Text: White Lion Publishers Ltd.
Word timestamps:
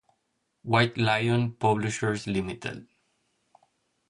White 0.63 0.97
Lion 0.97 1.51
Publishers 1.51 2.25
Ltd. 2.25 2.87